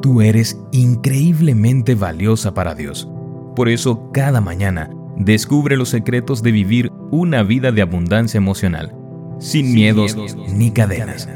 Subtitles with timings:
[0.00, 3.08] Tú eres increíblemente valiosa para Dios.
[3.56, 8.94] Por eso, cada mañana, descubre los secretos de vivir una vida de abundancia emocional,
[9.40, 10.16] sin, miedos,
[10.54, 11.28] ni cadenas.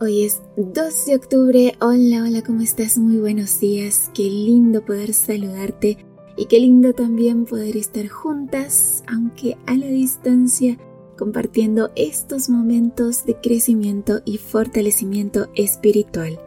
[0.00, 1.74] Hoy es 2 de octubre.
[1.80, 2.96] Hola, hola, ¿cómo estás?
[2.96, 4.10] Muy buenos días.
[4.14, 5.98] Qué lindo poder saludarte
[6.38, 10.78] y qué lindo también poder estar juntas, aunque a la distancia,
[11.18, 16.38] compartiendo estos momentos de crecimiento y fortalecimiento espiritual.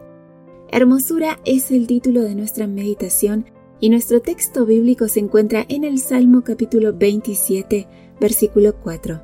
[0.70, 3.46] Hermosura es el título de nuestra meditación
[3.80, 7.88] y nuestro texto bíblico se encuentra en el Salmo capítulo 27,
[8.20, 9.22] versículo 4.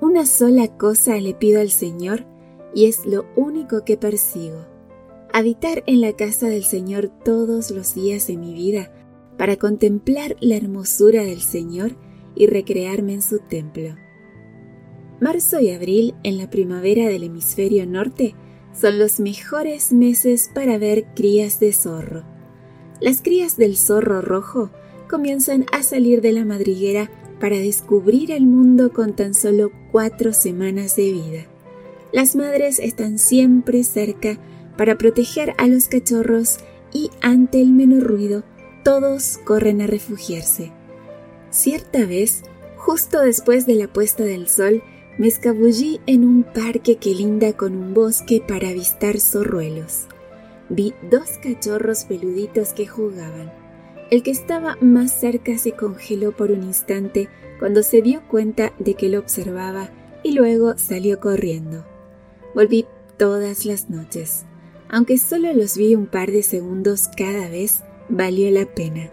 [0.00, 2.24] Una sola cosa le pido al Señor
[2.74, 4.64] y es lo único que persigo.
[5.34, 8.90] Habitar en la casa del Señor todos los días de mi vida
[9.36, 11.92] para contemplar la hermosura del Señor
[12.34, 13.96] y recrearme en su templo.
[15.20, 18.34] Marzo y abril en la primavera del hemisferio norte
[18.80, 22.22] son los mejores meses para ver crías de zorro.
[23.00, 24.70] Las crías del zorro rojo
[25.08, 30.96] comienzan a salir de la madriguera para descubrir el mundo con tan solo cuatro semanas
[30.96, 31.46] de vida.
[32.12, 34.38] Las madres están siempre cerca
[34.76, 36.58] para proteger a los cachorros
[36.92, 38.44] y ante el menor ruido
[38.84, 40.72] todos corren a refugiarse.
[41.50, 42.42] Cierta vez,
[42.76, 44.82] justo después de la puesta del sol,
[45.18, 50.06] me escabullí en un parque que linda con un bosque para avistar zorruelos.
[50.68, 53.52] Vi dos cachorros peluditos que jugaban.
[54.10, 58.94] El que estaba más cerca se congeló por un instante cuando se dio cuenta de
[58.94, 59.90] que lo observaba
[60.22, 61.84] y luego salió corriendo.
[62.54, 64.44] Volví todas las noches.
[64.88, 69.10] Aunque solo los vi un par de segundos cada vez, valió la pena.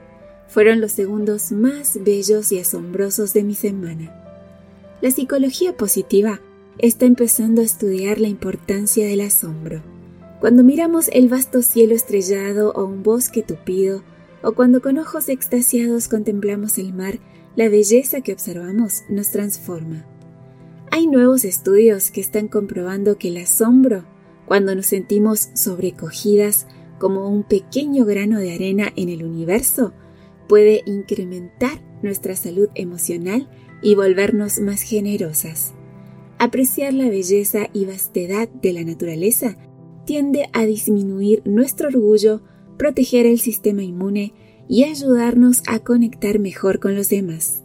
[0.48, 4.25] Fueron los segundos más bellos y asombrosos de mi semana.
[5.02, 6.40] La psicología positiva
[6.78, 9.84] está empezando a estudiar la importancia del asombro.
[10.40, 14.04] Cuando miramos el vasto cielo estrellado o un bosque tupido,
[14.42, 17.20] o cuando con ojos extasiados contemplamos el mar,
[17.56, 20.06] la belleza que observamos nos transforma.
[20.92, 24.06] Hay nuevos estudios que están comprobando que el asombro,
[24.46, 26.68] cuando nos sentimos sobrecogidas
[27.00, 29.94] como un pequeño grano de arena en el universo,
[30.48, 33.50] puede incrementar nuestra salud emocional
[33.82, 35.74] y volvernos más generosas.
[36.38, 39.58] Apreciar la belleza y vastedad de la naturaleza
[40.06, 42.42] tiende a disminuir nuestro orgullo,
[42.78, 44.34] proteger el sistema inmune
[44.68, 47.64] y ayudarnos a conectar mejor con los demás.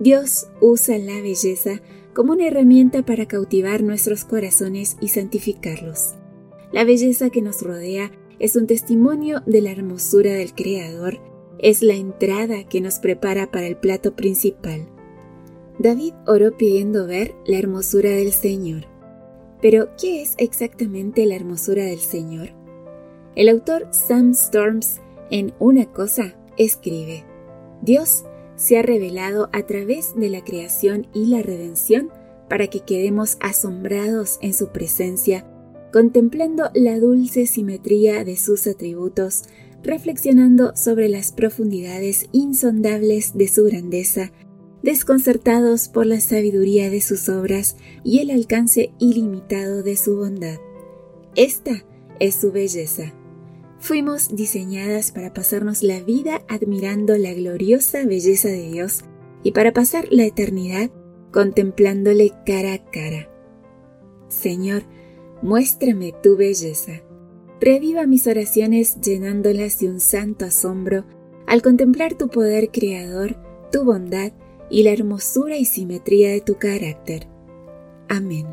[0.00, 1.80] Dios usa la belleza
[2.14, 6.14] como una herramienta para cautivar nuestros corazones y santificarlos.
[6.72, 11.20] La belleza que nos rodea es un testimonio de la hermosura del Creador,
[11.58, 14.88] es la entrada que nos prepara para el plato principal.
[15.78, 18.86] David oró pidiendo ver la hermosura del Señor.
[19.62, 22.50] Pero, ¿qué es exactamente la hermosura del Señor?
[23.36, 25.00] El autor Sam Storms
[25.30, 27.24] en Una cosa escribe,
[27.82, 28.24] Dios
[28.56, 32.10] se ha revelado a través de la creación y la redención
[32.48, 35.46] para que quedemos asombrados en su presencia,
[35.92, 39.44] contemplando la dulce simetría de sus atributos,
[39.84, 44.32] reflexionando sobre las profundidades insondables de su grandeza
[44.82, 50.58] desconcertados por la sabiduría de sus obras y el alcance ilimitado de su bondad.
[51.34, 51.84] Esta
[52.20, 53.14] es su belleza.
[53.80, 59.04] Fuimos diseñadas para pasarnos la vida admirando la gloriosa belleza de Dios
[59.42, 60.90] y para pasar la eternidad
[61.30, 63.30] contemplándole cara a cara.
[64.28, 64.82] Señor,
[65.42, 67.02] muéstrame tu belleza.
[67.60, 71.04] Reviva mis oraciones llenándolas de un santo asombro
[71.46, 73.36] al contemplar tu poder creador,
[73.72, 74.32] tu bondad
[74.70, 77.28] y la hermosura y simetría de tu carácter.
[78.08, 78.46] Amén.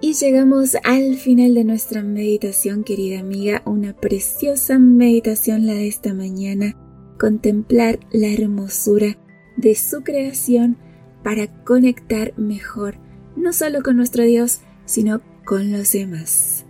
[0.00, 6.12] Y llegamos al final de nuestra meditación, querida amiga, una preciosa meditación la de esta
[6.12, 6.76] mañana,
[7.20, 9.16] contemplar la hermosura
[9.56, 10.76] de su creación
[11.22, 12.96] para conectar mejor,
[13.36, 16.66] no solo con nuestro Dios, sino con los demás.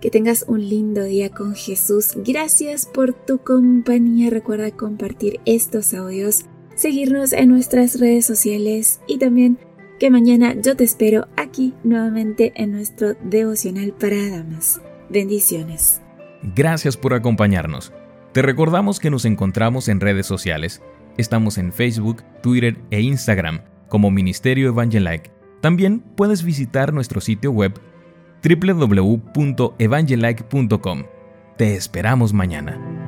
[0.00, 2.12] Que tengas un lindo día con Jesús.
[2.24, 4.30] Gracias por tu compañía.
[4.30, 6.44] Recuerda compartir estos audios
[6.76, 9.58] seguirnos en nuestras redes sociales y también
[9.98, 14.80] que mañana yo te espero aquí nuevamente en nuestro devocional para damas.
[15.08, 16.00] Bendiciones.
[16.54, 17.92] Gracias por acompañarnos.
[18.32, 20.80] Te recordamos que nos encontramos en redes sociales.
[21.16, 25.30] Estamos en Facebook, Twitter e Instagram como Ministerio Evangelike.
[25.62, 27.72] También puedes visitar nuestro sitio web
[28.42, 31.04] www.evangelike.com.
[31.56, 33.05] Te esperamos mañana.